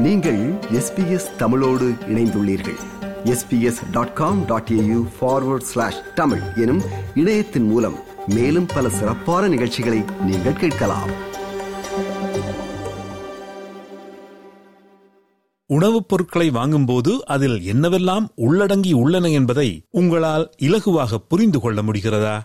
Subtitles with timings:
[0.00, 2.78] நீங்கள் எஸ்பிஎஸ் தமிழோடு இணைந்துள்ளீர்கள்.
[3.24, 6.82] SBS dot com dot AU forward slash Tamil எனும்
[7.14, 11.10] இணையத்தின் மூலம் மேலும் பல சிறப்பான நிகழ்ச்சிகளை நீங்கள் கேட்கலாம்.
[15.66, 22.40] உணவுப் பொருட்களை வாங்கும்போது அதில் என்னவெல்லாம் உள்ளடங்கி உள்ளன என்பதை உங்களால் இலகுவாக புரிந்து கொள்ள முடிகிறதா?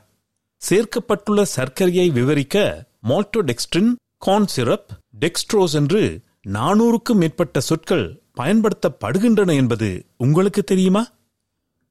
[0.69, 4.85] சேர்க்கப்பட்டுள்ள சர்க்கரையை விவரிக்க மால்டோடெக்ஸ்ட்ரின் கார்ன் சிரப்
[5.19, 8.05] டெக்ஸ்ட்ரோஸ் என்று நானூறுக்கும் மேற்பட்ட சொற்கள்
[8.39, 11.03] பயன்படுத்தப்படுகின்றன என்பது உங்களுக்கு தெரியுமா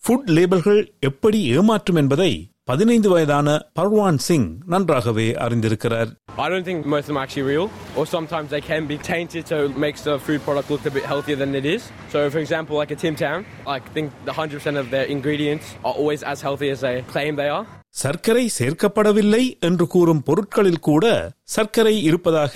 [0.05, 2.33] ஃபுட் லேபிள்கள் எப்படி ஏமாற்றும் என்பதை
[2.65, 7.67] பதினைந்து வயதான பர்வான் சிங் நன்றாகவே அறிந்திருக்கிறார் I don't think most of them are actually real,
[7.97, 11.05] or sometimes they can be tainted so it makes the food product look a bit
[11.05, 11.83] healthier than it is.
[12.09, 15.95] So, for example, like a Tim Tam, I think the 100% of their ingredients are
[15.95, 17.65] always as healthy as they claim they are.
[17.97, 21.05] சர்க்கரை சேர்க்கப்படவில்லை என்று கூறும் பொருட்களில் கூட
[21.51, 22.55] சர்க்கரை இருப்பதாக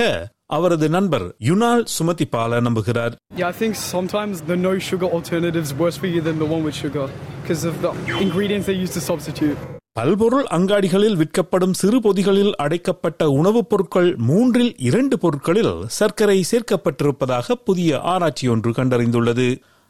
[0.51, 5.97] அவரது நண்பர் யுனால் சுமதிபால நம்புகிறார் Yeah, I think sometimes the no sugar alternative is worse
[5.97, 9.59] for you than the one with sugar because of the ingredients they use to substitute.
[9.97, 18.49] பல்பொருள் அங்காடிகளில் விற்கப்படும் சிறு பொதிகளில் அடைக்கப்பட்ட உணவுப் பொருட்கள் மூன்றில் இரண்டு பொருட்களில் சர்க்கரை சேர்க்கப்பட்டிருப்பதாக புதிய ஆராய்ச்சி
[18.49, 19.47] ஒன்று கண்டறிந்துள்ளது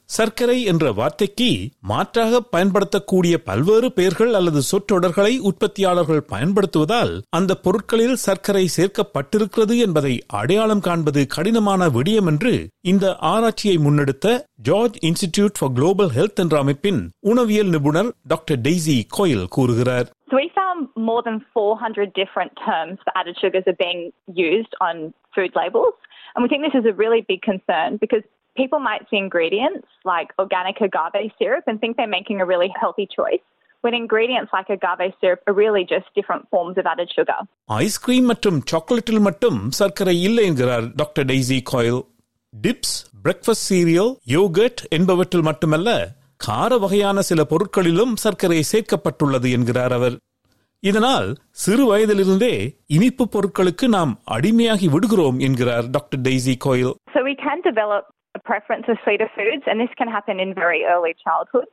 [0.09, 1.49] சர்க்கரை என்ற வார்த்தைக்கு
[1.83, 11.23] மாற்றாக பயன்படுத்தக்கூடிய பல்வேறு பெயர்கள் அல்லது சொற்றொடர்களை உற்பத்தியாளர்கள் பயன்படுத்துவதால் அந்த பொருட்களில் சர்க்கரை சேர்க்கப்பட்டிருக்கிறது என்பதை அடையாளம் காண்பது
[11.27, 14.27] கடினமான விடயம் என்று இந்த ஆராய்ச்சியை முன்னெடுத்த
[14.63, 20.49] George Institute for Global Health என்ற அமைப்பின் உணவியல் நிபுணர் டாக்டர் டெய்சி கோயில் கூறுகிறார் So we
[20.55, 24.03] found more than 400 different terms for added sugars are being
[24.41, 24.97] used on
[25.35, 25.95] food labels.
[26.31, 28.25] And we think this is a really big concern because
[28.58, 33.08] people might see ingredients like organic agave syrup and think they're making a really healthy
[33.10, 33.44] choice.
[33.84, 37.40] When ingredients like agave syrup are really just different forms of added sugar.
[37.80, 42.02] Ice cream மற்றும் சாக்லேட்டில் மட்டும் சர்க்கரை இல்லை என்கிறார் doctor Daisy Coyle
[42.54, 45.90] dips breakfast cereal yoghurt என்பவற்றில் மட்டுமல்ல
[46.40, 50.16] கார வகையான சில பொருட்களிலும் சர்க்கரை சேர்க்கப்பட்டுள்ளது என்கிறார் அவர்
[50.84, 51.28] இதனால்
[51.64, 52.56] சிறு வயதிலிருந்தே
[52.96, 58.04] இனிப்பு பொருட்களுக்கு நாம் அடிமையாகி விடுகிறோம் என்கிறார் doctor Daisy Coyle So we can develop
[58.38, 61.68] a preference for sweeter foods, and this can happen in very early childhood,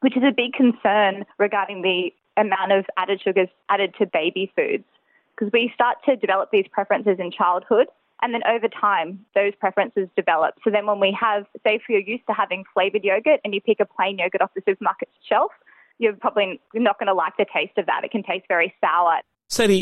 [0.00, 4.84] which is a big concern regarding the amount of added sugars added to baby foods.
[5.32, 7.88] Because we start to develop these preferences in childhood,
[8.22, 10.54] and then over time, those preferences develop.
[10.64, 13.60] So then, when we have, say, if you're used to having flavored yogurt and you
[13.60, 15.52] pick a plain yogurt off the supermarket shelf,
[15.98, 18.04] you're probably not going to like the taste of that.
[18.04, 19.16] It can taste very sour.
[19.56, 19.78] சரி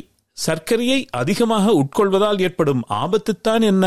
[0.47, 3.87] சர்க்கரையை அதிகமாக உட்கொள்வதால் ஏற்படும் ஆபத்துத்தான் என்ன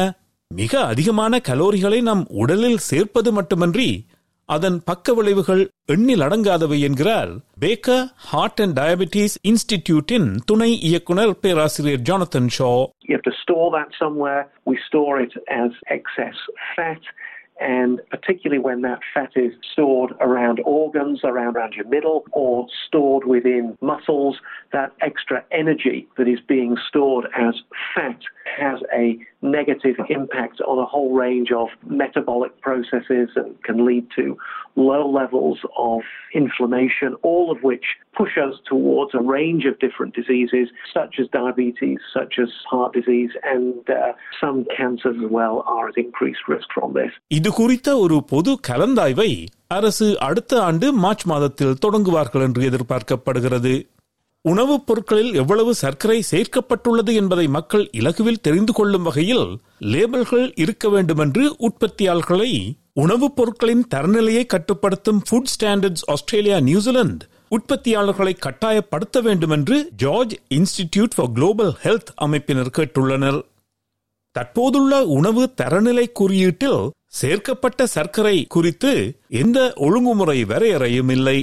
[0.51, 3.89] மிக அதிகமான கலோரிகளை நம் உடலில் சேர்ப்பது மட்டுமன்றி
[4.49, 5.61] அதன் பக்க விளைவுகள்
[5.93, 7.31] எண்ணில் அடங்காதவை என்கிறார்
[7.63, 12.71] பேக்கர் ஹார்ட் அண்ட் டயபிட்டிஸ் இன்ஸ்டிடியூட்டின் துணை இயக்குனர் பேராசிரியர் Jonathan Shaw
[13.07, 14.41] You have to store that somewhere.
[14.65, 15.33] We store it
[15.63, 16.37] as excess
[16.75, 17.03] fat.
[17.67, 22.51] And particularly when that fat is stored around organs, around, around your middle, or
[22.81, 24.35] stored within muscles,
[24.71, 27.55] that extra energy that is being stored as
[27.91, 28.21] fat
[28.57, 29.05] has a
[29.42, 34.36] negative impact on a whole range of metabolic processes and can lead to
[34.76, 36.00] low levels of
[36.32, 37.84] inflammation, all of which
[38.16, 43.30] push us towards a range of different diseases, such as diabetes, such as heart disease,
[43.42, 47.12] and uh, some cancers as well are at increased risk from this.
[47.28, 49.30] இது குறித்த ஒரு பொது கலந்தாய்வை
[49.66, 53.72] அரசு அடுத்த ஆண்டு March மாதத்தில் தொடங்குவார்கள் என்று எதிர்பார்க்கப்படுகிறது
[54.44, 59.44] உணவுப் பொருட்களில் எவ்வளவு சர்க்கரை சேர்க்கப்பட்டுள்ளது என்பதை மக்கள் இலகுவில் தெரிந்து கொள்ளும் வகையில்
[59.78, 62.50] லேபிள்கள் இருக்க வேண்டுமென்று உற்பத்தியாளர்களை
[62.92, 71.32] உணவுப் பொருட்களின் தரநிலையை கட்டுப்படுத்தும் Food Standards Australia New Zealand உற்பத்தியாளர்களை கட்டாயப்படுத்த வேண்டும் என்று George Institute for
[71.32, 73.40] Global Health அமைப்பினர் கேட்டுள்ளனர்.
[74.36, 78.92] தற்போதுள்ள உணவு தரநிலை குறியீட்டில் சேர்க்கப்பட்ட சர்க்கரை குறித்து
[79.28, 81.38] எந்த ஒழுங்குமுறை வரையறையும் இல்லை.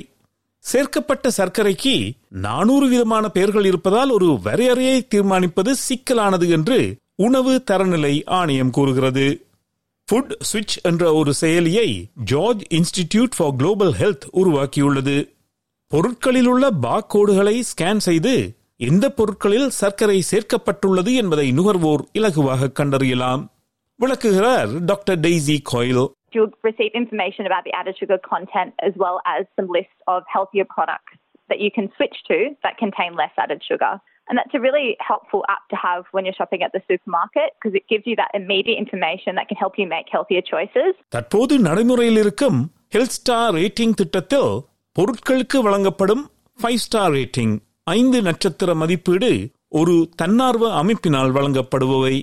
[0.59, 9.45] சேர்க்கப்பட்ட சர்க்கரைக்கு நானூறு விதமான பெயர்கள் இருப்பதால் ஒரு வரையறையை தீர்மானிப்பது சிக்கலானது என்று உணவு தரநிலை ஆணையம் கூறுகிறது.
[10.11, 15.29] ஃபுட் சுவிட்ச் என்ற ஒரு செயலியை George Institute for Global Health உருவாக்கியுள்ளது.
[15.87, 23.47] பொருட்களில் உள்ள பாக்கோடுகளை ஸ்கேன் செய்து எந்த பொருட்களில் சர்க்கரை சேர்க்கப்பட்டுள்ளது என்பதை நுகர்வோர் இலகுவாக கண்டறியலாம்.
[23.95, 26.09] விளக்குகிறார் டாக்டர் டெய்சி கோயில்.
[26.34, 30.66] You'll receive information about the added sugar content as well as some lists of healthier
[30.76, 31.14] products
[31.50, 33.92] that you can switch to that contain less added sugar.
[34.28, 37.74] And that's a really helpful app to have when you're shopping at the supermarket because
[37.80, 40.92] it gives you that immediate information that can help you make healthier choices.
[41.14, 42.58] தற்போது நடைமுறையில் இருக்கும்
[42.94, 44.50] health star rating திட்டத்தில்
[44.96, 46.24] பொருட்களுக்கு வழங்கப்படும்
[46.58, 47.54] five star rating
[47.86, 49.30] ஐந்து நட்சத்திர மதிப்பீடு
[49.80, 52.14] ஒரு தன்னார்வ அமைப்பினால் வழங்கப்படுபவை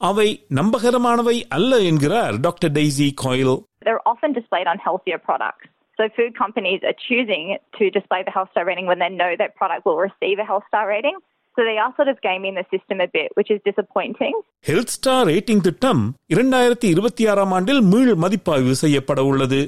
[0.00, 0.26] அவை
[0.58, 3.56] நம்பகரமானவை அல்ல என்கிறார் doctor Daisy Coyle
[3.86, 5.66] They're often displayed on healthier products.
[5.98, 7.44] So food companies are choosing
[7.78, 10.66] to display the health star rating when they know that product will receive a health
[10.68, 11.16] star rating.
[11.56, 14.34] So they are sort of gaming the system a bit, which is disappointing.
[14.68, 16.02] Health star rating திட்டம்
[16.34, 19.60] இரண்டாயிரத்தி இருபத்தி ஆறாம் ஆண்டில் மீள் மதிப்பாய்வு செய்யப்பட உள்ளது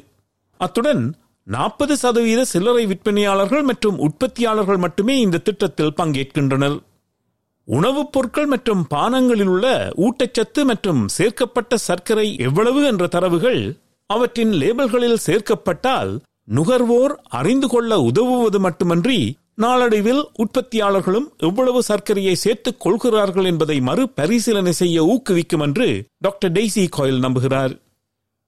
[0.60, 1.02] அத்துடன்
[1.46, 6.76] நாற்பது சதவீத சில்லறை விற்பனையாளர்கள் மற்றும் உற்பத்தியாளர்கள் மட்டுமே இந்த திட்டத்தில் பங்கேற்கின்றனர்
[7.76, 13.60] உணவுப் பொருட்கள் மற்றும் பானங்களில் உள்ள ஊட்டச்சத்து மற்றும் சேர்க்கப்பட்ட சர்க்கரை எவ்வளவு என்ற தரவுகள்
[14.10, 16.12] அவற்றின் லேபல்களில் சேர்க்கப்பட்டால்
[16.44, 19.20] நுகர்வோர் அறிந்து கொள்ள உதவுவது மட்டுமன்றி
[19.54, 25.88] நாளடைவில் உற்பத்தியாளர்களும் எவ்வளவு சர்க்கரையை சேர்த்துக் கொள்கிறார்கள் என்பதை மறு பரிசீலனை செய்ய ஊக்குவிக்கும் என்று
[26.18, 27.74] டாக்டர் டெய்சி கோயில் நம்புகிறார்.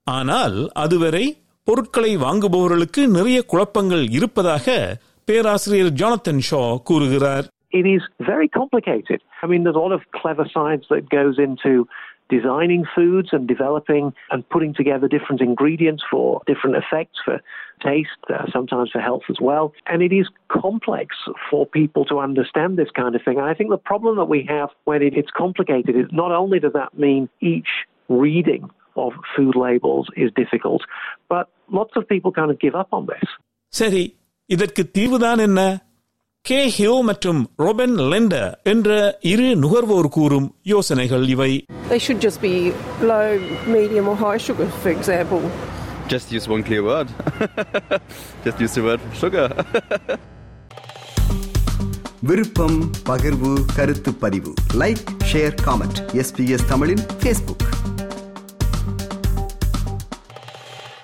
[0.06, 1.24] ஆனால் அதுவரை
[1.68, 4.96] பொருட்களை வாங்குபவர்களுக்கு நிறைய குழப்பங்கள் இருப்பதாக
[5.28, 7.46] பேராசிரியர் ஜானத்தன் ஷா கூறுகிறார்.
[7.71, 9.21] it is very complicated.
[9.41, 11.87] I mean, there's a lot of clever science that goes into
[12.29, 17.39] designing foods and developing and putting together different ingredients for different effects for
[17.81, 19.73] taste, uh, sometimes for health as well.
[19.85, 21.15] And it is complex
[21.49, 23.37] for people to understand this kind of thing.
[23.37, 26.59] And I think the problem that we have when it, it's complicated is not only
[26.59, 27.69] does that mean each
[28.09, 30.81] reading of food labels is difficult,
[31.29, 33.27] but lots of people kind of give up on this.
[33.71, 34.03] சரி
[34.49, 35.61] இதற்கு தீர்வுதான் என்ன
[36.44, 38.88] K ஹியோ மற்றும் Rovman lender என்ற
[39.30, 41.52] இரு நுகர்வோர் கூறும் யோசனைகள் இவை
[41.88, 42.52] They should just be
[43.02, 43.26] low,
[43.68, 45.42] medium, or high sugar, for example.
[46.08, 47.08] Just use one clear word.
[48.44, 49.46] Just use the word sugar.
[52.22, 54.50] விருப்பம் பகிர்வு கருத்து பதிவு
[54.82, 55.00] லைக்
[55.30, 57.64] ஷேர் காமெண்ட் எஸ்பிஎஸ் தமிழின் ஃபேஸ்புக்